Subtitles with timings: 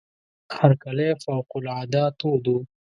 [0.57, 2.59] هرکلی فوق العاده تود وو.